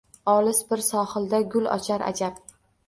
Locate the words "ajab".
2.11-2.43